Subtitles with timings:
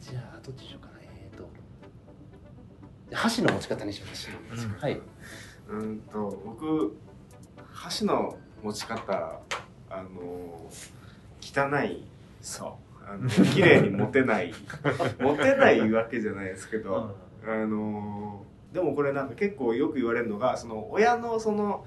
[0.00, 0.98] じゃあどっちにしようかな。
[1.02, 1.48] えっ、と。
[3.12, 4.30] 箸の持ち方にしましょ
[4.78, 5.00] う、はい。
[5.68, 6.96] うんと僕
[7.72, 9.40] 箸の持ち方
[9.90, 10.70] あの
[11.40, 12.04] 汚い。
[12.40, 12.70] そう。
[13.10, 14.54] あの綺麗に持てない。
[15.18, 21.84] 持てないわけじゃないですけど、あのでもこれなんか結構よく言われるのがその親のその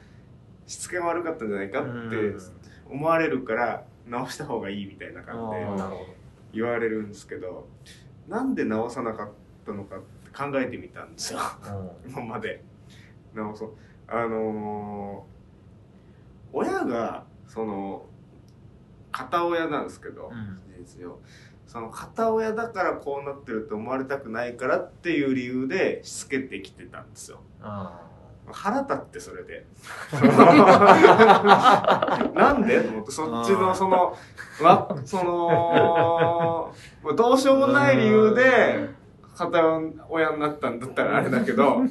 [0.67, 2.33] しつけが悪かったんじゃないかって
[2.89, 7.67] 思われるから直した方がいいみたいな感じで言われるんですけど
[8.27, 9.29] なんで直さなかっ
[9.65, 11.39] たのかって考えてみたんですよ。
[11.63, 12.63] ど今まで。
[13.33, 13.73] 直そう。
[14.07, 15.31] あのー
[16.53, 18.05] 親がその
[19.13, 20.59] 片親なんですけど、うん。
[21.65, 27.39] その片親だからこうなってると思われたくないからっていう理由でしつけてきてたんですよ。
[27.61, 28.01] あ
[28.51, 29.65] 腹立ってそれで。
[32.35, 34.15] なんでと思ってそっちのその
[34.61, 36.73] わその
[37.15, 38.89] どうしようもない理由で
[39.35, 41.89] 片親になったんだったらあれだけどう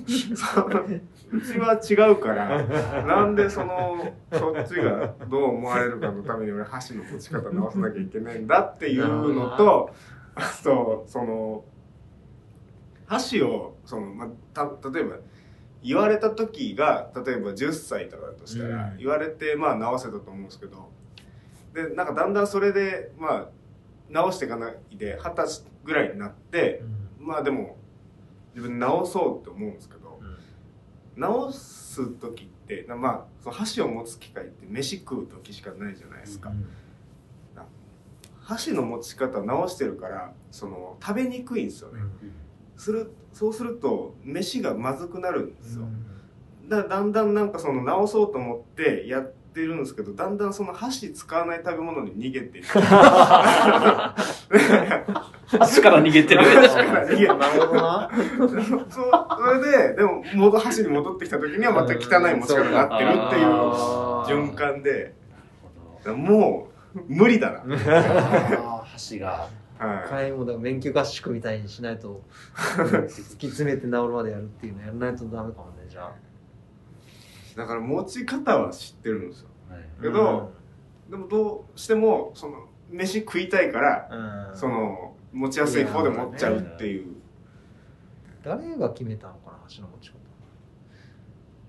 [1.40, 2.62] ちは違うから
[3.04, 9.90] なんでそのそっちがどう思われるかのために俺箸の持ち方直さなきゃいけないんだっていうのと
[10.34, 11.64] あとその
[13.06, 15.16] 箸をその、まあ、た例えば
[15.82, 18.98] 言われた時が例えば10歳とかだとしたら、うん。
[18.98, 20.90] 言われてまあ直せたと思うんですけど
[21.74, 23.48] でなんかだんだんそれでまあ
[24.08, 27.76] 直していかないで二十歳ぐらいになってー、まあでも
[28.54, 30.20] 自分で直そうって思うんですけど
[31.16, 36.52] 直す時ってなまあその箸を持つ機会って飯食う時しかないじゃないですか、
[38.42, 42.00] 箸の持ち方直してるからその食べにくいんですよね、
[42.80, 45.82] するそうすると飯がまずくなるんですよ、
[46.66, 52.68] だからだんだんなんかその直そうと思ってやってるんですけどだんだんその箸使わない食べ物に逃げていく。
[55.60, 56.40] 足から逃げてる。
[56.48, 57.60] 箸から逃げなる。
[57.60, 58.10] ほどな。
[58.88, 63.46] そうそれででも戻箸に戻ってきた時にはまた汚い持ち方になってるっていう
[64.48, 65.12] 循環で
[66.06, 67.76] もう無理だな、
[68.90, 69.28] 箸が。
[69.28, 69.48] は
[69.80, 72.22] 会員もだから免許合宿みたいにしないと
[72.54, 76.12] 突き詰めて治るまでやるっていうのやらないとダメかもねじゃあ。
[77.54, 79.48] い、だから持ち方は知ってるんですよ。
[79.70, 79.80] はい。
[80.02, 80.52] けど、
[81.08, 84.56] でもどうしてもその飯食いたいからうん。
[84.56, 87.16] その持ちやすい方で持っちゃうっていう。
[88.42, 90.18] 誰が決めたのかな箸の持ち方。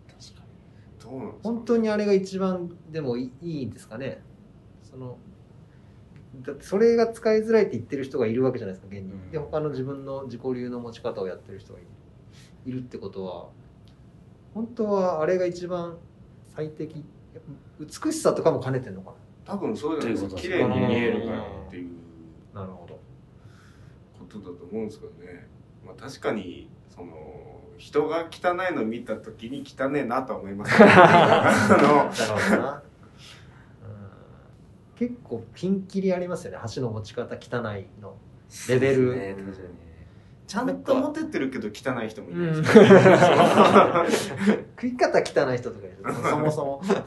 [0.07, 0.43] 確か
[1.01, 4.21] どうなんですか本当にあれが一番でもいいいいんですかね。
[4.83, 5.17] その
[6.35, 9.31] だってそれが使いづらいって言ってる人がいるわけじゃないですか現に、うん。
[9.31, 11.87] で他の自分の自己流の持ち方をやってる人がいる。
[12.65, 13.49] いるってことは
[14.53, 15.97] 本当はあれが一番
[16.55, 17.03] 最適
[17.79, 19.13] 美しさとかも兼ねてんのか
[19.45, 21.89] 多分そうじゃないですか綺麗に見えるからっていう
[22.53, 22.99] ななるほど。
[24.19, 25.47] ことだと思うんですけどね、
[25.85, 32.90] まあ、確かにその人が汚いの見た時に汚ねえなとは思いますけど なるほどな、うん、
[35.01, 36.59] 結構ピンキリありますよね。
[36.59, 38.13] 箸の持ち方汚いの。
[38.69, 39.35] レベル、ね。
[40.45, 42.85] ちゃんと持ててるけど汚い人もいるうんんですよ、
[44.79, 45.97] 食い方汚い人とかいる。
[46.29, 46.81] そもそも。
[46.85, 47.03] た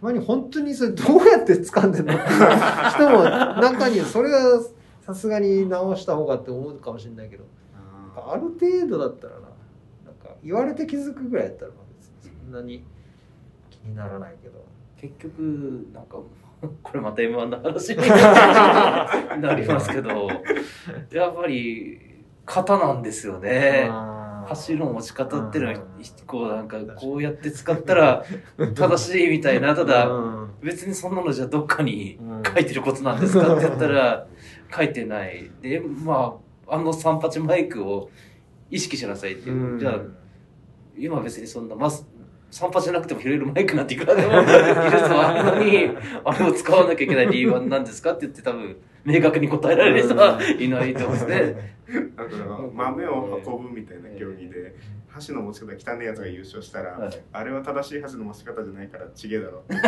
[0.00, 2.40] まに本当にそれどうやって掴んでんのっていう
[2.90, 4.64] 人も中にはそれは
[5.00, 7.44] さすがに直した方がって思うかもしれないけど。
[8.14, 9.40] ある程度だったらな。
[9.40, 11.72] なんか言われて気づくぐらいやったら
[12.22, 12.84] そんなに
[13.68, 14.64] 気にならないけど
[15.04, 16.16] 結局なんか
[16.82, 17.90] これまた M1 の話
[19.36, 20.28] になりますけど
[21.12, 22.00] やっぱり
[22.46, 23.88] 型なんですよね。
[23.90, 24.48] あー。
[24.48, 25.60] 箸の持ち方ってい。
[25.62, 25.82] うのはうん。
[26.26, 28.24] こうなんかこうやって使ったら
[28.74, 29.74] 正しいみたいな。
[29.74, 32.42] ただうん別にそんなのじゃどっかにうん。
[32.42, 34.26] 書いてることなんですかって言ったら
[34.74, 35.50] 書いてない。
[35.60, 38.10] でまああの三八マイクを
[38.70, 39.78] 意識しなさいっていう、うん。
[39.78, 39.98] じゃあ
[40.96, 42.04] 今別にそんなまず
[42.54, 44.46] 三八じゃなくても拾えるマイクなんていくらでも技
[44.92, 45.90] 術はあるのに
[46.24, 51.74] あれを使わなきゃいけない理由は何ですかって言って多分明確に答えられる人はいないと思うんですね。
[52.16, 52.36] だから
[52.72, 54.76] 豆を運ぶみたいな競技で
[55.08, 59.74] 箸の持ち方汚いやつが優勝したら、はいあれは正しい箸の持ち方じゃないからちげえだろう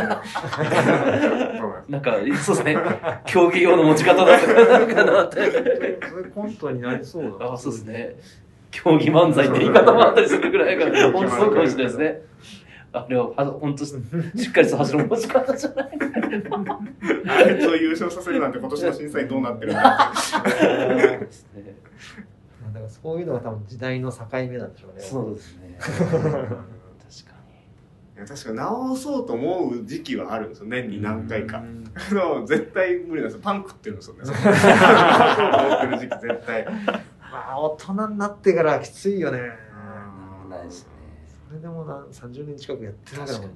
[1.90, 2.76] なんか、そうですね。
[3.26, 5.36] 競技用の持ち方だったかなかなって。
[6.10, 8.16] それコントになりそうだあ、そうですね。
[8.82, 12.22] 競技漫才って言い方もあったりするぐらいから、 本当そうかもしれないですね。
[12.92, 15.98] あれは、は本当しっかりと走る持ち方じゃない。
[17.26, 21.76] あいつを優勝させるなんて今年の審査員どうなってるんだってですね
[22.72, 22.80] だか。
[22.80, 25.78] らそういうのが多分時代の境目なんでしょうねそうですね。
[25.78, 26.06] 確か
[28.14, 28.16] に。
[28.16, 30.66] いや確かに直そうと思う時期はあるんですよ。
[30.66, 31.58] 年に何回か。
[31.58, 31.84] うん。
[32.08, 33.40] けど絶対無理なんですよ。
[33.42, 34.22] パン食ってるんですよね。
[34.24, 35.50] 直 そう。
[35.50, 36.64] と思ってる時期絶対。
[36.86, 37.00] まあ
[37.58, 39.40] 大人になってからはきついよね。
[40.48, 40.90] ないですね。
[41.48, 43.54] それでもな30年近くやってるわけだもんな。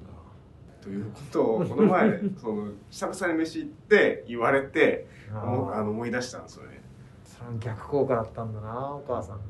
[0.81, 6.81] ということをこの前 その久々に飯行って言われてもうああの思い出したんですよね。
[7.23, 9.41] それ逆効果だったんだなお母さんの。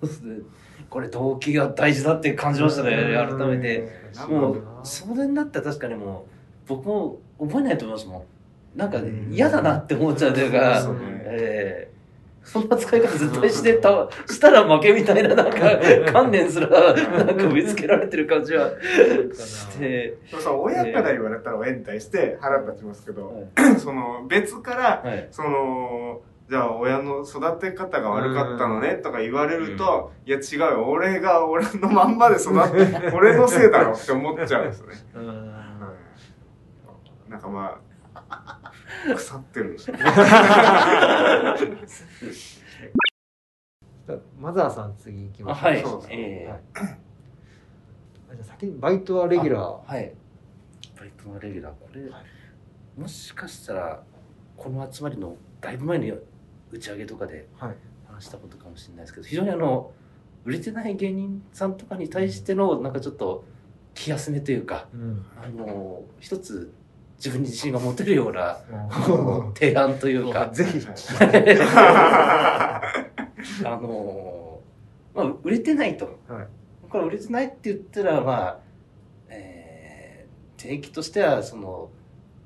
[0.00, 0.38] そうですね。
[0.88, 3.88] これ動機が大事だって感じましたね、改めて。
[4.28, 6.26] うんもう、それになったら確かにも
[6.66, 8.18] う、僕も覚えないと思いますも
[8.74, 8.78] ん。
[8.78, 9.28] なんかうん。
[9.30, 11.00] 嫌だなって思っちゃうというか、そうね。
[11.24, 11.95] ええ
[12.46, 15.58] そんな使い方絶対してた、したら負けみたいな、なんか、
[16.12, 16.92] 観念すら、な
[17.24, 18.70] んか植え付けられてる感じは。
[19.34, 23.26] して、でもさ親から言われたら親に対して腹立ちますけど、
[23.56, 25.08] は その別からい。
[25.08, 25.28] はい。
[25.32, 35.52] そのじゃあ親の育て方が悪かったのねとか言われると、いや違うよ俺が俺のまんまで育って 俺のせいだろって思っちゃうんですよね、うん。
[37.28, 37.80] なんかま
[38.28, 38.55] あ
[39.14, 40.04] 腐ってるんですよね
[44.38, 45.64] マザーさん次行きましょう。
[45.66, 45.82] あはい。
[45.82, 46.48] そうそうええ。
[46.48, 46.60] はい。
[48.30, 49.92] あじゃあ先にバイトはレギュラー。
[49.92, 50.14] はい。
[50.98, 52.02] バイトのレギュラー、これ、
[52.96, 54.02] もしかしたら、
[54.56, 56.12] この集まりのだいぶ前に
[56.70, 57.76] 打ち上げとかではい。
[58.06, 59.92] 話したことかもしれないですけど、非常にあの、
[60.44, 63.44] 売れてない芸人さんとかに対しての、なんかちょっと、
[63.94, 65.26] 気休めというか、うん。
[65.42, 66.72] あの、一つ、
[67.16, 68.58] 自分に自信が持てるような
[69.08, 70.50] も提案というか。
[70.52, 70.86] う、 ぜひ。
[73.64, 74.60] あの、
[75.14, 76.18] まあ、売れてないと。
[76.28, 76.46] はい。
[76.88, 78.58] これ売れてないって言ったら、まあ、
[79.28, 81.90] えー、定期としては、その、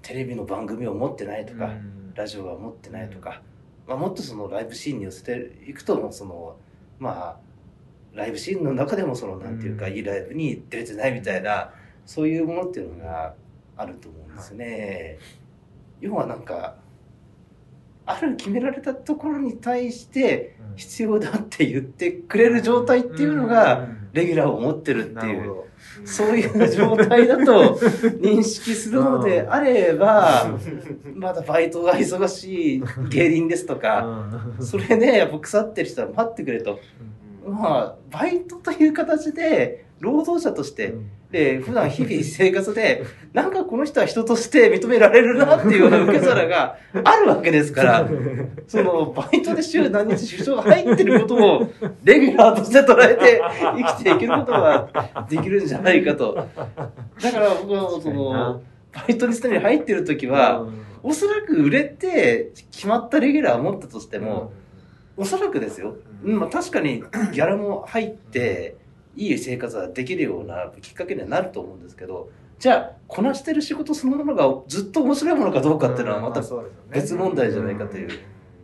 [0.02, 2.14] テレビの番組を持ってないとか、うん。
[2.14, 3.42] ラジオが持ってないとか、
[3.86, 6.56] まあ、もっとそのライブシーンに寄せていくと、その、
[6.98, 9.94] まあ、ライブシーンの中でもその、なんていうか、うん。
[9.94, 11.72] いいライブに出れてないみたいな、
[12.06, 13.34] そういうものっていうのが
[13.80, 15.18] あると思うんですよね。
[16.00, 16.76] 要はなんか、
[18.06, 25.64] ある決められたところに対して必要だって言ってくれる状態っていうのが、レギュラーを持ってるっていう、
[26.04, 27.76] そういう状態だと
[28.20, 30.58] 認識するのであれば、
[31.14, 34.28] まだバイトが忙しい芸人ですとか、
[34.60, 36.80] それね、やっぱ腐ってる人は待ってくれと。
[37.46, 40.94] まあ、バイトという形で、労働者として、
[41.30, 48.08] で、普段日々生活で、 なんかこの人は人として認められるなっていうような受け皿があるわけですから、
[48.66, 51.70] その、バイトで週何日出張が入ってることを、
[52.02, 53.40] レギュラーとして捉えて
[53.76, 54.88] 生きていけることが
[55.28, 56.34] できるんじゃないかと。
[56.34, 60.66] だから僕は、その、バイトにすでに入ってる時は、
[61.02, 64.52] おそらく売れて決まったレギュラーを持ったとしても、
[65.20, 65.96] おそらくですよ。
[66.24, 68.76] うん、まあ確かに ギャラも入って、
[69.16, 76.42] いい生活ができるようなきっかけにはなると思うんですけど、じゃあ、こなしてる仕事そのものがずっと面白いものかどうかっていうのはまた
[76.90, 78.08] 別問題じゃないかという。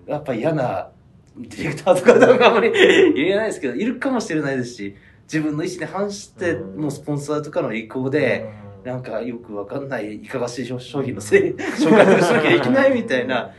[0.07, 0.91] やっぱ嫌な
[1.37, 2.73] ディレクターとかなんかあんまり
[3.15, 8.49] 言えないですけど、いるかもしれないですし、自分の意思に反してのスポンサーとかの意向で、
[8.85, 13.53] なんかよくわかんないいかがわしい商品のせい紹介するしなきゃいけないみたいな、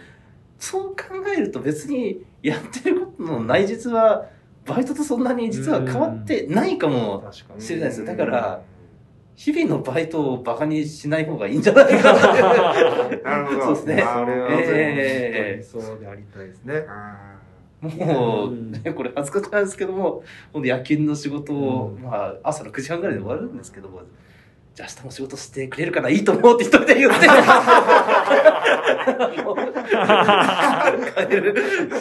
[0.59, 1.03] そう考
[1.35, 4.29] えると別にやってることの内実は、
[4.65, 7.43] バイトとそんなに実は変わってないかもし
[7.73, 8.05] れないですよ。
[8.05, 8.61] だから、
[9.35, 13.17] 日々のバイトをバカにしない方がいいんじゃないかなって。
[13.17, 13.61] なるほど。
[13.61, 13.95] そうですね。
[13.97, 14.55] なるほど。
[14.57, 15.63] ええ。
[15.63, 17.37] そうでありたいですねあ
[17.81, 22.01] もう、うんね、これ恥ずかしいですけども、ほんと夜勤の仕事を、うん。
[22.01, 24.01] まあ、朝の9時半ぐらいで終わるんですけども、
[24.77, 27.25] じゃあ明日も仕事してくれるからいいと思うって一人で言って、
[29.41, 29.55] もう。
[29.55, 29.61] 帰
[31.35, 31.55] る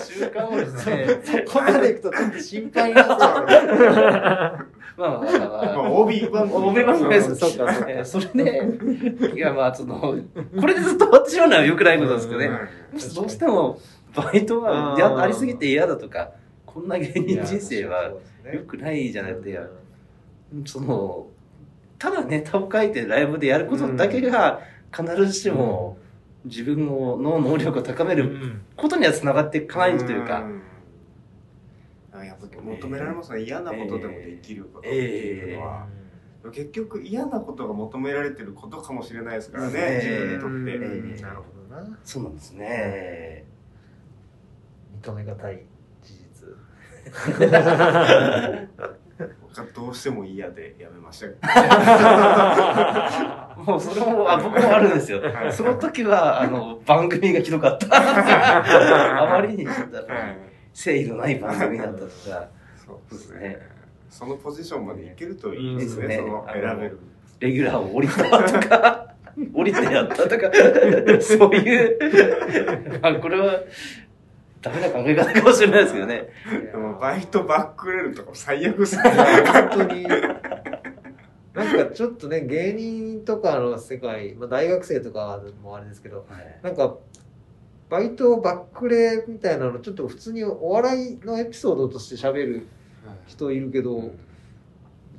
[0.04, 3.90] 習慣をですね、そこまで行くとちょっと心配なんですよ
[4.98, 5.06] まあまあまあ。
[5.06, 7.86] まーまああ、OB 番組 OB 番組ですそうかそうか。
[7.88, 10.14] えーそれで、いやまあその、こ
[10.66, 12.50] れでずっと終わってしまうのは良くないことですけどね。
[13.14, 13.78] どうしても
[14.14, 16.32] バイトはやうんありすぎて嫌だとか、
[16.66, 18.12] こんな芸人人生は
[18.52, 19.58] 良くないじゃなくて、
[20.66, 21.28] その、
[21.98, 24.60] ただネタを書いてライブでやることだけが
[24.94, 25.96] 必ずしも
[26.44, 28.60] 自分の能力を高めるうん。
[28.76, 30.44] ことにはつながっていかないというか、
[32.24, 33.42] やっぱ求められますね。
[33.42, 35.86] 嫌なことでもできることっていうのは、
[36.52, 40.86] 結局嫌なことが求められてることかもしれないですからね、え自分にと
[41.16, 41.42] って、なるほ
[41.74, 41.98] どな。
[42.04, 43.44] そうなんですね。
[45.02, 45.64] 認めがたい
[46.02, 46.48] 事実
[49.56, 51.26] 僕はどうしても嫌でやめました
[53.64, 55.22] もうそれも、あ、僕もあるんですよ。
[55.22, 55.52] はい。
[55.52, 57.86] その時は、あの、番組がひどかった。
[59.22, 62.48] あまりに誠意のない番組だったとか、
[62.84, 63.40] そうですね。
[63.40, 63.58] ね。
[64.10, 66.98] そのポジションまでいけるといいですね、うんその選べる。
[67.40, 69.14] レギュラーを降りたとか、
[69.54, 70.50] 降りてやったとか、
[71.20, 71.98] そういう、
[73.02, 73.60] あこれは、
[74.66, 76.28] ダメな考え方かもしれないですけどね。
[76.72, 79.02] でもバイトバックレるとかも最悪っすね。
[79.02, 80.06] 本当に。
[81.54, 86.26] なんかちょっとね芸人とかの世界、まあ、大学生とかもあれですけど
[86.62, 86.96] なんか
[87.88, 92.66] バイトバックレみたいなのちょっと普通にお笑いのエピソードとして喋る
[93.26, 94.10] 人いるけど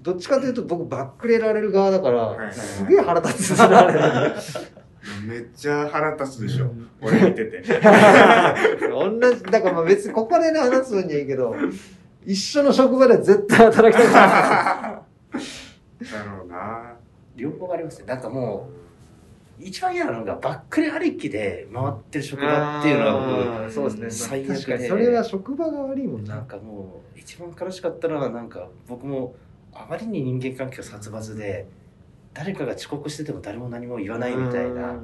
[0.04, 2.54] どっちかというと僕バックレられる側だから、はい。
[2.54, 3.58] すげえ腹立つ
[5.26, 6.72] めっちゃ腹立つでしょ。
[7.02, 7.62] 俺見てて。
[7.62, 7.70] 同
[9.34, 11.56] じだからまあ別にここでね話す分にはいいけど
[12.26, 16.94] 一緒の職場では絶対働きたくない だろうな。
[17.36, 18.06] 両方ありますね。
[18.08, 18.70] なんかも
[19.60, 29.36] う、一番嫌なのがバックレありきで回ってる職場っていうのはあーそうですね最悪で確かにそれは職場が悪いもん僕、ななんかもう、一番悲しかったのはなんか、僕も
[29.74, 31.68] あまりに人間関係が殺伐で、
[32.38, 35.00] 誰かが遅刻してても誰も何も言わないみたいな。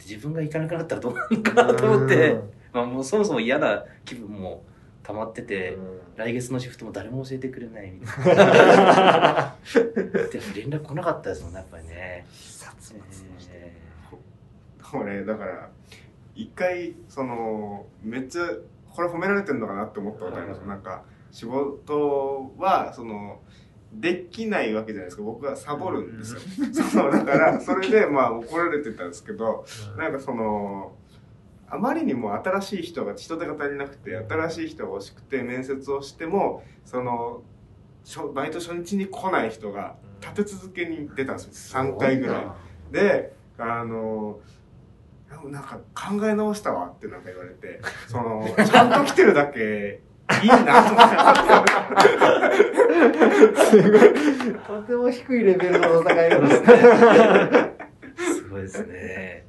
[0.00, 2.40] 自分が行かなくなったらどうなるのかなと思って、
[2.72, 4.64] まあもうそもそも嫌な気分も
[5.02, 5.76] 溜まってて、
[6.16, 9.56] 来月のシフトも誰も教えてくれないみたいな。
[9.74, 11.92] でも連絡来なかったですもんね、やっぱりね。
[11.92, 12.24] え
[14.94, 15.68] 俺、だから、
[16.34, 18.48] 一回、その、めっちゃ、
[18.90, 20.60] これ褒められてんのかなって思ったことあります。
[20.60, 23.40] なんか、仕事は、その、
[24.00, 25.22] できないわけじゃないですか。
[25.22, 26.40] 僕はサボるんですよ。
[26.72, 29.64] そう、だから、 それで、まあ、怒られてたんですけど、
[29.96, 30.96] なんかその、
[31.68, 37.42] あまりにも新しい人が人手が足りなくて新しい人が欲しくて面接をしてもその
[38.32, 41.80] バイト初日に来ない人が立て続けに出たんですよ。
[41.80, 42.92] 3回ぐらい。
[42.92, 44.38] であの
[45.46, 50.00] なんか考え直したわってなんか言われてそのちゃんと来てるだけ
[50.42, 51.74] いいなと思って
[53.64, 54.00] すごい
[54.66, 56.66] とても低いレベルの戦い方ですね。
[58.16, 59.46] すごいですね。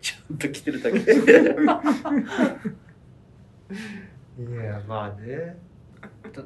[0.00, 0.98] ちゃんと来てるだけ。
[0.98, 1.02] い
[4.64, 5.56] やまあね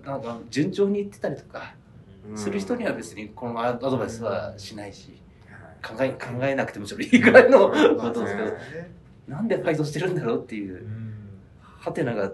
[0.04, 1.74] なんか順調にいってたりとか
[2.28, 2.38] うん。
[2.38, 5.20] する人には別にこのアドバイスはしないし
[5.82, 8.52] 考え考えなくてもちょっといいぐらいのことですけど。
[9.28, 10.86] なんでファイトしてるんだろうっていう。
[11.60, 12.32] ハテナが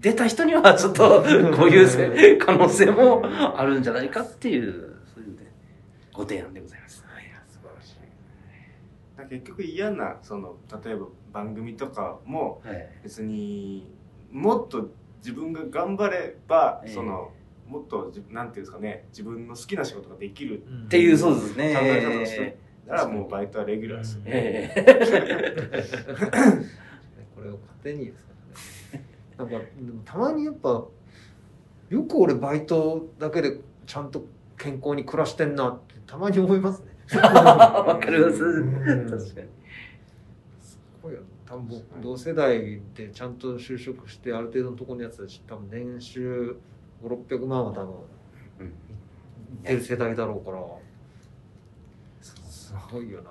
[0.00, 1.22] 出た人にはちょっと
[1.56, 3.22] こういうせ可能性も
[3.56, 5.52] あるんじゃないかっていうそういうね
[6.12, 6.96] ご提案でございます。
[6.96, 7.02] 素
[7.62, 7.96] 晴らしい。
[9.30, 12.88] 結局嫌なその例えば番組とかもはい。
[13.02, 13.90] 別に
[14.30, 16.92] もっと自分が頑張れば、ええ。
[16.92, 17.32] その
[17.66, 21.74] もっとじなんていうんですかね自分の好きな仕事ができるっていうそうですね。
[21.74, 24.72] 考え方としてならもうバイトはレギュラーですよね、え。
[24.76, 24.84] え
[27.34, 28.35] これを糧にですね
[29.38, 29.56] なんか
[30.04, 30.84] たまにやっぱ
[31.88, 34.24] よく俺バイトだけでちゃんと
[34.56, 36.86] 健康に暮らしてんなってたまに思いますね。
[37.16, 38.42] わかります。
[38.42, 39.10] うん。
[39.10, 39.48] 確かに。
[40.60, 46.56] すごいよ多分僕同世代でちゃんと就職してある程度のところのやつたち多分年収
[47.04, 47.94] 5600万は多分
[48.60, 48.66] うん。
[48.66, 48.72] いっ
[49.62, 50.58] てる世代だろうから。
[52.20, 53.30] すごいよな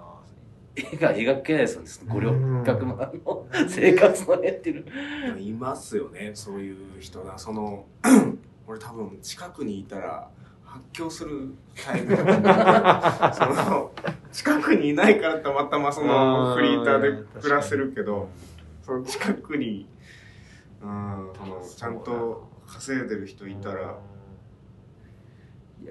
[0.75, 1.89] 絵が描けないですよね。
[2.07, 4.85] 五600万の生活の絵っていう。
[5.31, 5.37] の。
[5.37, 7.37] いますよねそういう人が。
[7.37, 7.85] その
[8.67, 10.29] 俺多分近くにいたら
[10.65, 11.53] 発狂する
[11.85, 13.91] タイプだと思うその
[14.31, 18.27] 近くにいないからたまたまそのフリーターで暮らせるけど
[18.83, 19.87] その近くに
[20.81, 23.97] うんそのちゃんと稼いでる人いたら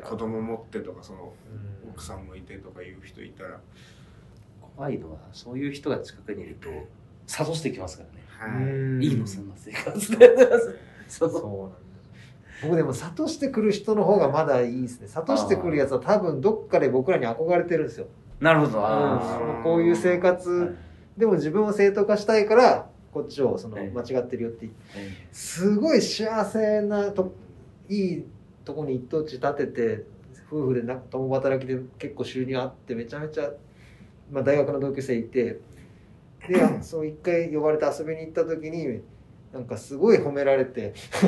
[0.02, 1.74] 子供持ってとかそのうん。
[1.94, 3.60] 奥さんもいてとかいう人いたら、
[4.76, 6.68] 怖いのは、そういう人が近くにいると、
[7.26, 8.04] 諭してきますか
[8.38, 8.54] らね。
[8.56, 8.64] はい。
[8.64, 8.66] う
[8.98, 10.18] んいいの、そんな生活。
[10.18, 10.36] で。
[11.08, 11.42] そそう。
[11.42, 11.76] なんだ
[12.62, 15.08] 僕でも諭してくる人の方がまだいいですね。
[15.08, 18.06] 諭してくるやつは多分どっかで僕らに憧れてるんですよ、
[18.40, 18.78] なるほど。
[18.78, 19.62] うん。
[19.62, 20.76] こういう生活。
[21.16, 23.90] でも自分を正当化したいからこっちをそのええ。
[23.90, 24.68] 間違ってるよって
[25.30, 27.32] すごい幸せなと
[27.88, 28.24] いい
[28.64, 30.04] とこに一等地建てて
[30.50, 33.50] 夫婦でな共働きで結構収入あってめちゃめちゃ、
[34.30, 35.60] まあ、大学の同級生いて
[36.48, 39.02] でそう一回呼ばれて遊びに行った時に
[39.52, 40.92] なんかすごい褒められて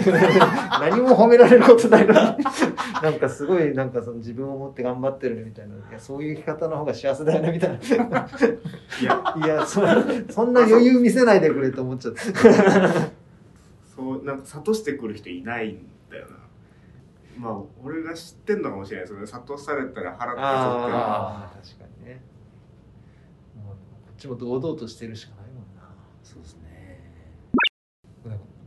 [0.80, 2.18] 何も褒められることないのに
[3.02, 7.76] なんかすごいなんかその自分を持って頑張ってるみたいないやそういう生き方の方が幸せだよねみたいな。
[9.00, 9.34] いや。
[9.46, 9.82] やそ
[10.28, 12.20] そんな余裕見せないでくれと思っちゃって。
[13.94, 16.46] そうなんか諭してくる人いないんだよな。
[17.38, 22.20] まあ俺が知ってんのかもしれないですよね諭されたら腹立つってああ確かにね
[23.54, 23.76] もうこ
[24.12, 25.82] っちも堂々としてるしかないもんな
[26.22, 27.00] そうですね。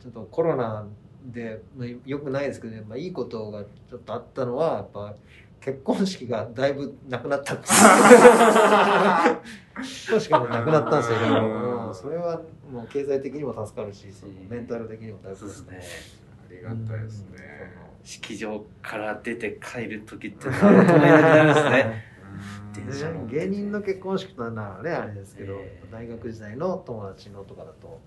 [0.02, 0.88] ちょっとコロナ
[1.26, 5.14] でまあよくないですけど、ねまあ、いいことがちょっとあったのはやっぱ
[5.60, 7.64] 結婚式がだいぶなくなったって
[9.76, 11.40] 結婚式がなくなったんですよ、いろいろ
[11.88, 14.08] うんそれはもう経済的にも助かるし、
[14.50, 15.82] メンタル的にもだいぶですね。
[16.50, 17.90] ありがたいですね。
[18.04, 22.06] 式場から出て帰る時って何とも言えなくなりますね。
[23.28, 28.00] 芸人の結婚式とならねあれですけど、ええ大学時代の友達のとかだと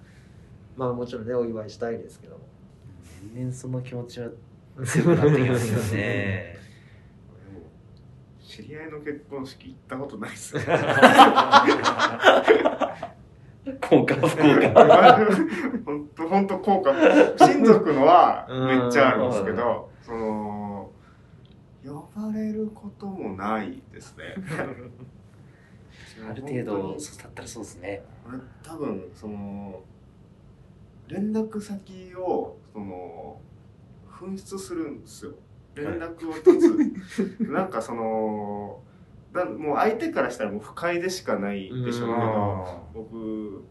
[0.76, 2.40] まあもちろんねお祝いしたいですけども
[3.34, 4.28] 年々その気持ちは
[4.84, 6.56] 強くなってきますよね。
[8.40, 10.62] 知り合いの結婚式行ったことないっすよ。
[13.80, 14.36] 効果不効果。
[15.86, 16.92] 本当本当効果。
[17.38, 20.51] 親族のはめっちゃあるんですけど、その、
[21.84, 24.34] 呼ばれることもないですね。
[26.28, 28.02] ある程度、だったらそうですね。
[28.28, 29.82] 俺多分その
[31.08, 33.40] 連絡先をその
[34.10, 35.32] 紛失するんですよ
[35.74, 38.80] 連絡を取つ なんかその
[39.32, 43.64] だもう相手からしたらもう不快でしかないでしょうけど僕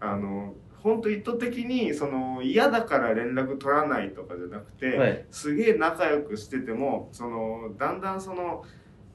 [0.00, 5.26] あの本当意図的にその嫌だから連絡取らないとかじゃなくて、はい。
[5.30, 8.64] すげえ仲良くしててもそのだんだんその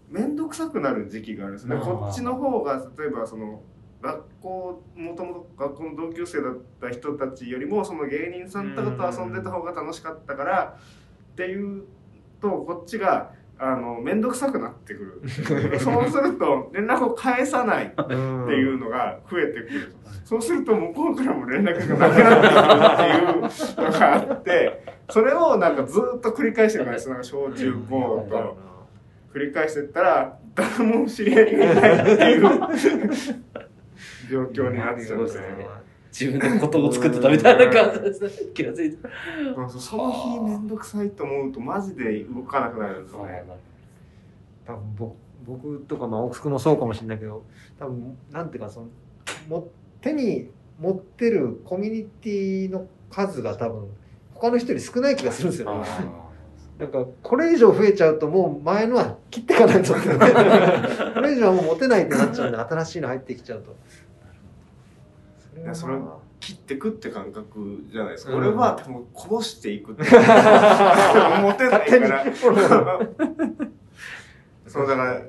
[0.10, 3.62] 面倒くさくなる時期があるんですねこっちの方が例えばその
[4.02, 10.78] 学校もともと学校の同級生だった人たちよりもその芸人さんとかと遊んでた方が楽しかったから
[11.32, 11.86] っていう
[12.42, 19.96] とこっちがあの面倒くさくなってくるそうすると連絡を返さないっていうのが増えてくる。
[20.26, 27.10] そうすると向こうからも連絡がなくなっていくっていうのがあって、それをなんかずっと繰り返してるからです。
[27.10, 28.58] なんか小中高と
[29.34, 32.42] 繰り返してったら、誰も知り合いがいないっていう
[34.30, 35.68] 状況になっちゃうんですね。
[36.18, 38.30] 自分でことを作ってたみたいな感じですね。
[38.54, 38.98] 気がついて。
[39.80, 43.44] その日めんどくさいと思うとマジで動かなくなるんですよね。
[44.66, 45.16] 多分僕
[45.46, 47.44] 僕とかまあ奥福もそうかもしれないけど
[47.80, 48.88] 多分なんていうかその
[49.50, 49.68] も
[50.02, 53.88] 手に持ってるコミュニティの数が多分
[54.34, 55.88] 他の人より少ない気がするんですよね。
[56.80, 60.00] なんかこれ以上増えちゃうともう前のは切っていかないとこ
[61.22, 63.76] れ以上はもう持てないってなっちゃうんで新しいの入ってきちゃうと。
[65.74, 68.34] それはまあそれ切ってくって感覚じゃないですか。
[68.34, 70.04] うん俺は多分こぼしていくって。
[70.04, 70.10] 持
[71.54, 72.26] てないから。
[74.68, 75.22] そうだから、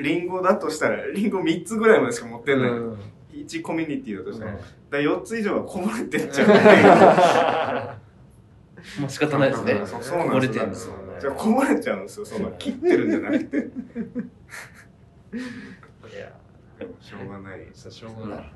[0.00, 2.70] リンゴだとしたら、リンゴ3つぐらいまでしか持ってない。
[2.70, 2.96] うん
[3.34, 4.52] 1コミュニティだとしたら。
[4.52, 6.48] うんだから4つ以上はこぼれてっちゃう
[9.00, 9.82] もう仕方ないですね。
[9.84, 10.98] そうそうなんこぼれですよてるんですよね。
[11.20, 12.26] じゃあこぼれちゃうんですよ。
[12.26, 13.56] その切ってるんじゃなくて。
[13.66, 13.70] い
[16.16, 16.32] や
[17.00, 17.66] しょうがない。
[17.74, 18.52] しょうがない。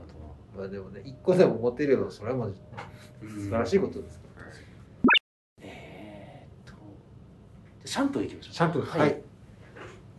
[0.58, 2.46] まあでもね一個でも持てればそれはも。
[2.48, 4.46] 素晴らしいことですから。
[5.62, 6.78] えーっと、
[7.84, 8.54] シャンプーいきましょう。
[8.54, 9.00] シャンプーはい。
[9.00, 9.22] はい。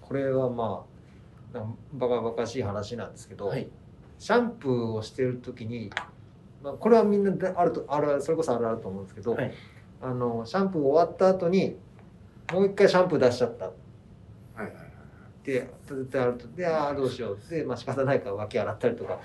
[0.02, 0.86] これはま
[1.54, 3.67] あバカバカしい話なんですけど、はい。
[4.17, 5.89] シャンプーをしてる時に、
[6.63, 9.54] まあ、これはみんなであるとあるそれこそあるあると思うんですけど、はい
[10.02, 11.75] あのシャンプー終わった後に
[12.54, 13.73] もう一回シャンプー出しちゃったっ
[14.56, 14.86] はいはいはい。
[15.43, 19.19] て絶対あるとでああどうしようで、まあ仕方ないから脇洗ったりとか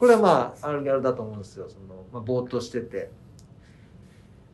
[0.00, 1.68] これはまああるあるだと思うんですよ。
[1.68, 3.12] その、まあ、ぼーっとしてて。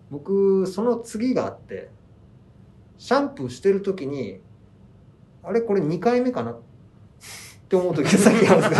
[0.08, 1.88] 僕その次があって
[2.96, 4.40] シャンプーしてる時に
[5.42, 6.52] あれこれ2回目かな？
[6.52, 6.56] っ
[7.68, 8.76] て思う時が先あるんで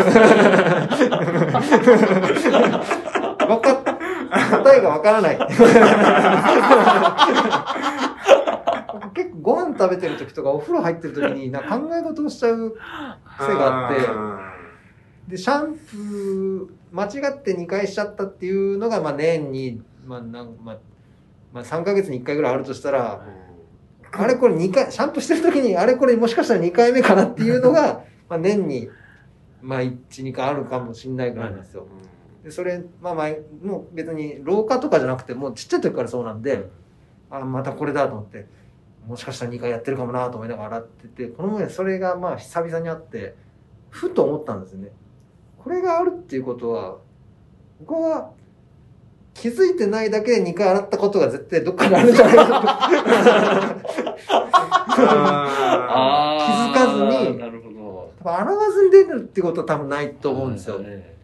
[2.38, 2.52] すよ。
[3.48, 3.76] わかっ
[4.62, 5.38] 答えがわからない。
[9.14, 12.76] 結構ご飯食べてる時とかお風呂入ってる時にな考え事をしちゃう
[13.37, 14.65] 癖があって。
[15.28, 20.78] でシャンプー間違って2回しちゃったっていうのが、まあ、年に、まあなんまあ
[21.52, 23.24] まあ、3ヶ月に1回ぐらいあるとしたら
[24.12, 28.88] あれこれ2回シャンプーしてる時にあれこれもしかしたら2回目かなっていうのが、まあ、年に、
[29.62, 31.86] まあ、12回あるかもしれないぐらいなんですよ。
[32.44, 36.68] でそれまあまあもう別に廊下とかじゃなくてもうちっちゃい時からそうなんで
[37.28, 38.46] あまたこれだと思って
[39.04, 43.34] もしかしたら2回やってるかもなと思いながら洗っててこの前それがまあ久々にあって
[43.90, 44.92] ふと思ったんですよね。
[45.66, 46.98] これがあるっていうことは
[47.81, 48.31] 僕は
[49.35, 52.52] 気づいてないだけで2回洗ったことが絶対どっかにあるんじゃないかと。
[55.88, 58.12] あ気づかずになるほど。
[58.20, 60.79] 多分洗わずに出るってことは多分ないと思うんですよ。
[60.83, 61.16] え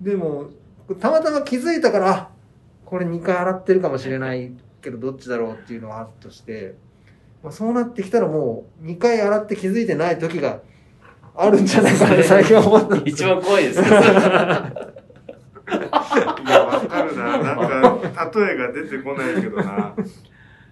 [0.00, 0.50] でも、
[1.00, 2.28] たまたま気づいたから、あ
[2.84, 6.76] これ2回洗ってるかもしれないけど、どっちだろうっていうのはあるとして、
[7.42, 10.60] まあ、そうなってきたらもう、2回洗って気づいてない時が
[11.40, 12.96] あるんじゃないかな最近は思った。
[13.04, 13.90] 一番怖いですいや、
[16.64, 17.38] わかるな。
[17.38, 17.56] なん
[18.00, 19.94] か、例えが出てこないけどな。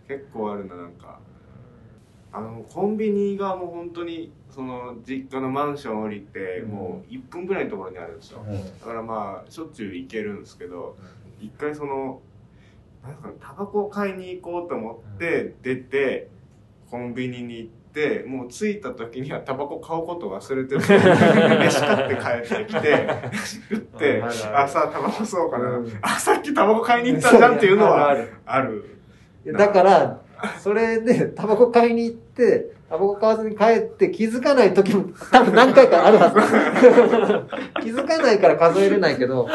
[0.08, 1.20] 結構あるな、なんか。
[2.32, 8.44] あのコンビニがもう本当にその実家のマンション降りてうんもう1分ぐらいのところにあるんですよ
[8.80, 10.98] だからまあしょっちゅう行けるんですけど
[11.40, 12.20] 一回その
[13.02, 16.28] なんかタバコを買いに行こうと思って出て
[16.90, 17.85] コンビニに行って
[18.26, 20.80] もう着いた時にはタバコ買うこと忘れてる
[21.58, 25.70] 飯買って帰ってきて飯食ってあるあタバコ吸おうかな。
[25.70, 25.92] うん。
[26.02, 28.96] あさっきタバコ買いに行ったじゃんっていうのはある
[29.52, 30.20] だから、
[30.58, 36.36] それで、タバコ買いに行って、タバコ買わずに帰って気づかない時も多分何回かあるはず。
[37.82, 39.48] 気づかないから数えれないけど、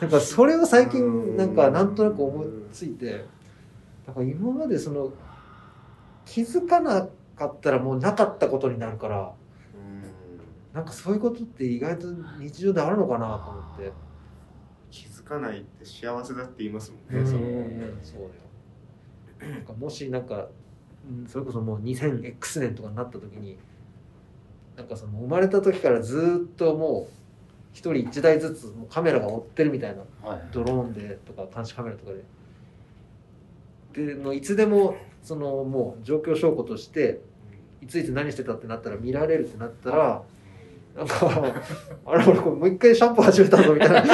[0.00, 3.24] なんかそれを最近なんかなんとなく思いついて、
[4.06, 5.12] だから今までその、
[6.26, 9.32] 気づかなかったらもうなかったことになるから、
[10.72, 12.06] なんかそういうことって意外と
[12.40, 13.92] 日常であるのかなと思って。
[14.90, 17.40] 気づかないって幸せだって言いますもんね、うんその
[18.00, 18.30] そう
[19.40, 19.54] だよ。
[19.56, 20.46] なんかもしなんか、
[21.08, 23.58] うんそれこそもう 2000X 年とかになった時に、
[24.76, 27.12] なんかその生まれた時からずーっともう
[27.72, 32.12] 一人一台ずつもうカメラが追ってるみたいなはいドローンでとか監視カメラとか
[33.92, 34.06] で。
[34.06, 37.20] でのいつでもそのもう状況証拠として
[37.80, 40.22] いついつ何してたってなったら見られるってなったら
[40.94, 41.54] なんか
[42.06, 44.04] あれ俺これもう一回シャンプー始めたぞみたいな。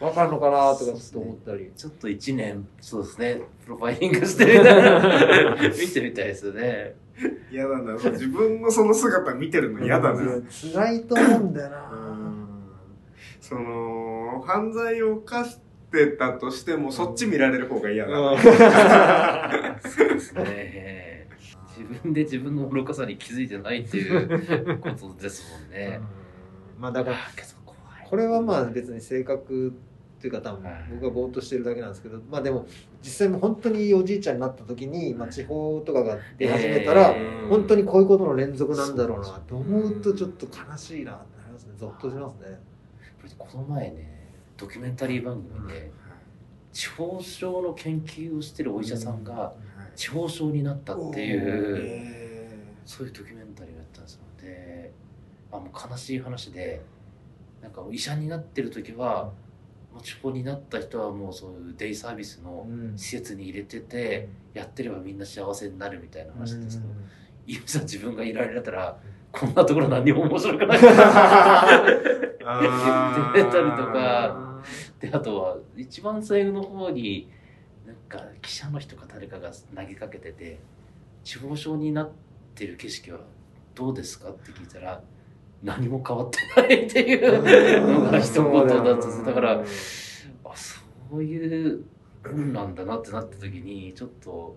[0.00, 1.70] わかるのかなとかちょっと思ったり。
[1.76, 6.96] ちょっと一年、そうですね、プロファイリングしてみたいな、 見てみたいですよね。
[7.50, 7.98] 嫌だな。
[7.98, 10.20] そう自分のその姿見てるの嫌だな、
[10.72, 11.90] 辛いと思うんだよな。
[13.40, 15.58] その犯罪を犯し
[15.94, 21.28] てたとしてもそっち見られる方が嫌だな、そうですね。
[21.76, 26.00] 自分で自分の愚かさに気づいてないっていうことですもんね。
[26.78, 27.16] まあだから。
[28.08, 32.66] これはまあ別に性格っていうか多分はい僕がぼーっとしてるだけなんですけどまあでも
[33.02, 42.58] 実際も本当におじいちゃんになった時に、まあ、地方とかが出始めたら、えー本当にこういうことの連続なんだろうなと思うとちょっと悲しいなってなりますねゾッとしますね。
[43.36, 44.13] この前ね、
[44.56, 45.90] ドキュメンタリー番組で、
[46.72, 49.52] 地方症の研究をしてるお医者さんが
[49.94, 54.20] 地方症になったっていう、えそういうドキュメンタリーをやったんですよ。
[54.40, 54.92] で、
[55.52, 56.82] あもう悲しい話で、
[57.62, 59.32] なんか医者になってる時は、
[59.92, 62.98] もう地方になった人はもうそういうデイサービスのうん。
[62.98, 66.90] 施設に入れてて、やってればみんな幸せになるみたいな話ですけど、
[67.46, 68.98] いざ自分がいられたら、
[69.38, 70.78] こんなところ何にも面白くない。
[70.78, 70.88] って
[73.44, 74.62] たりとか
[75.00, 77.28] で、あとは、一番最後の方に、
[77.86, 80.60] なんか記者の人か誰かが投げかけてて、
[81.24, 82.12] 地方症になっ
[82.54, 83.20] てる景色は
[83.74, 84.30] どうですか？
[84.30, 85.02] って聞いたら、
[85.62, 87.42] 何も変わってないっていう
[88.02, 89.24] のが一言だったんです。
[89.24, 89.64] だから、あ、
[90.54, 90.80] そ
[91.12, 91.84] ういう
[92.24, 94.56] もんなんだなってなった時に、ちょっと、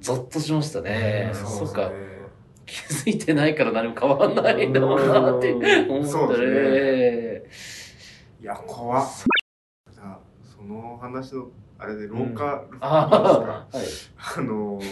[0.00, 1.30] ゾッとしましたね。
[1.32, 1.92] うんそうか。
[2.66, 7.42] 気づいてないから何も変わんないんだろうなって思ったそうでね。
[8.40, 9.06] いや怖っ。
[9.92, 11.48] じゃあその話の
[11.78, 13.84] あれで廊下、ああ、はい。
[14.36, 14.84] あのー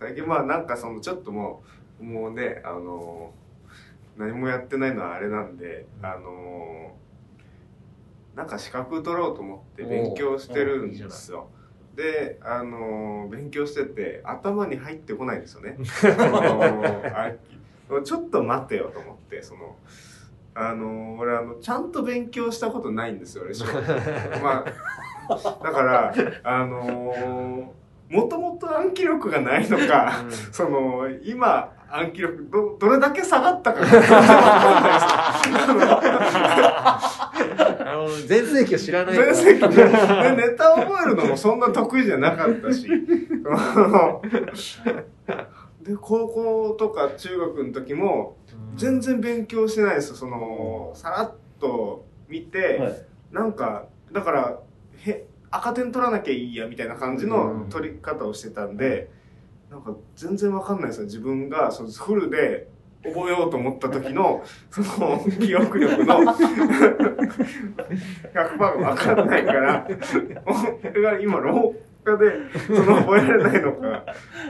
[0.00, 1.62] 最近まあなんかそのちょっとも
[2.00, 11.48] うもうねあのー何もやってないのはあれなんであのーなんか資格取ろうと思って勉強してるんですよ。
[11.96, 15.76] であのー勉強してて頭に入ってこないんですよね。
[18.04, 19.76] ちょっと待てよと思ってその
[20.54, 23.54] あのー俺あのちゃんと勉強したことないんですよ俺。
[24.42, 24.64] ま
[25.28, 27.72] あだからあの
[28.10, 30.12] もともと暗記力がないのか
[30.52, 34.10] その今暗記力どどれだけ下がったかが全然
[35.88, 36.36] わかんないです。
[36.36, 37.23] あ
[38.04, 39.34] の全盛期を知らないから。
[39.34, 39.90] 全盛期でで
[40.48, 42.88] ネタを覚えるのもそんな得意じゃなかったし。
[45.82, 48.36] で高校とか中学の時も
[48.76, 50.16] 全然勉強してないです。
[50.16, 53.06] そのさらっと見て、はい。
[53.32, 54.60] なんかだから
[54.98, 59.10] へ赤点取らなきゃいいやみたいな感じの取り方をしてたんで、
[59.70, 61.04] なんか全然わかんないですよ。
[61.04, 62.68] 自分がそのフルで
[63.04, 69.86] 覚えようと思った時のその記憶力の100%がわかんないから
[70.90, 72.32] 俺が今廊下で
[72.66, 74.06] その覚えられないのか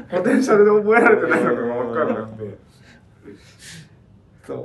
[0.08, 2.58] ポテンシャルで覚えられてないのかがわかんなくて。
[4.46, 4.58] そう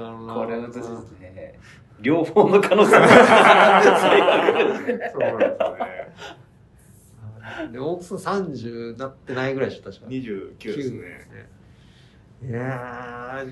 [0.00, 0.86] なのなこれ難しいです
[1.18, 1.58] ね。
[2.00, 3.82] 両方の可能性が。
[3.82, 5.36] そうなんですよね。
[7.72, 11.48] で大楠30なってないぐらいでしょ確か29ですね。
[12.48, 13.44] いや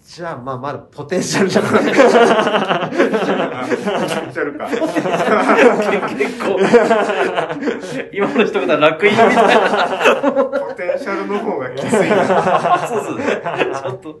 [0.00, 1.94] じゃあまあまだポテンシャルじゃないあポテン
[4.32, 4.68] シャルか。
[6.16, 6.60] 結構、
[8.12, 10.32] 今の人が楽印みたいな。
[10.32, 12.86] ポテンシャルの方がきついな。
[12.86, 13.42] そうですね。
[13.82, 14.20] ちょっと。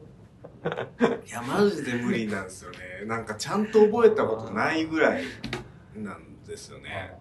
[1.24, 2.78] いや、マジで無理なんですよね。
[3.06, 5.22] なんかちゃんと覚えたことないぐらい
[5.94, 7.14] なんですよね。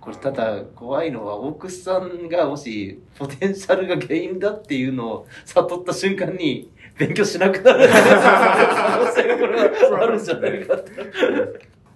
[0.00, 10.92] これただ怖いのは奥さんがもしポテンシャルが原因だっていうのを悟った瞬間に勉強しなくなる可能性がこれはあるんじゃないかって。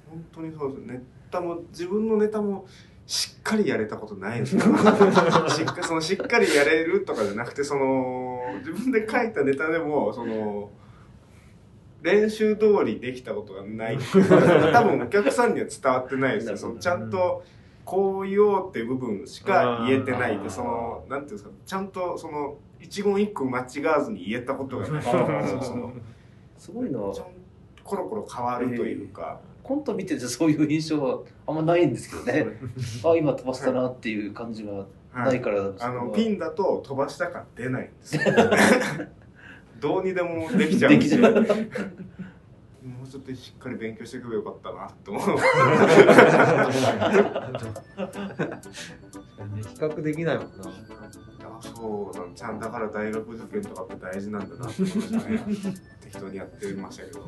[0.08, 0.80] 本当にそうです。
[0.80, 2.66] ネタも、自分のネタも
[3.06, 4.62] しっかりやれたことないですよ。
[4.62, 10.70] しっか そのしっかりやれるとかじゃなくて、その、自分で書いたネタでも、その、
[12.02, 16.56] 練習通りできたことがない多分お客さんには伝わってないですよ。
[16.58, 17.44] そのちゃんと、
[17.84, 25.02] こう言おうっていう部分しか言えてないんで、その、なんていうんですか、ちゃんとその、一言一句間違わずに言えたことがない。
[25.02, 25.16] そ
[25.76, 25.92] の
[26.58, 26.98] すごいな。
[27.84, 32.46] コロコロ変わるというか、コント見ててそういう印象はあんまないんですけどね。
[33.04, 38.22] あ今飛ばしたなっていう感じがはないからあのピンだと飛ばした感出ないんですよ。
[39.80, 41.46] どうにでもできちゃうんできちゃう
[43.12, 45.38] もうちょっとしっかり勉強していけばよかったなって思う。
[45.38, 45.44] 比
[49.76, 50.52] 較できないもんな。
[51.44, 55.38] あそうなんちゃんだから大学受験とかって大事なんだなって思いましたね
[56.00, 57.20] 適当にやってましたけど